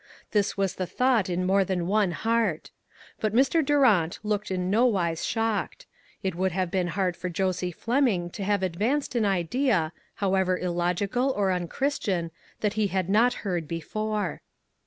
This 0.31 0.57
was 0.57 0.73
the 0.73 0.87
thought 0.87 1.29
in 1.29 1.45
more 1.45 1.63
than 1.63 1.85
one 1.85 2.09
heart. 2.09 2.71
But 3.19 3.35
Mr. 3.35 3.63
Durant 3.63 4.17
looked 4.23 4.49
in 4.49 4.71
no 4.71 4.83
wise 4.87 5.23
shocked; 5.23 5.85
it 6.23 6.33
would 6.33 6.51
have 6.53 6.71
been 6.71 6.87
hard 6.87 7.15
for 7.15 7.29
Josie 7.29 7.71
Fleming 7.71 8.31
to 8.31 8.43
have 8.43 8.63
ad 8.63 8.79
vanced 8.79 9.13
an 9.13 9.25
idea, 9.25 9.91
however 10.15 10.57
illogical 10.57 11.31
or 11.37 11.49
unchris 11.49 12.01
tian, 12.03 12.31
that 12.61 12.73
he 12.73 12.87
had 12.87 13.09
not 13.11 13.33
heard 13.45 13.67
before. 13.67 14.41